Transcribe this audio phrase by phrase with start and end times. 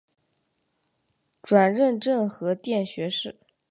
[1.43, 3.37] 转任政和殿学士。